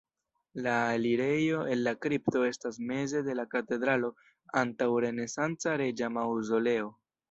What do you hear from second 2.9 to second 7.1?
meze de la katedralo antaŭ renesanca reĝa maŭzoleo.